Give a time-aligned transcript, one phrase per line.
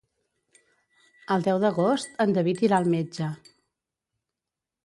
[1.35, 3.31] El deu d'agost en David irà al metge.